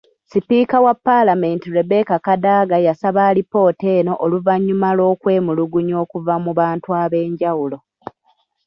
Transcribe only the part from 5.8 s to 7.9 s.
okuva mu bantu ab'enjawulo.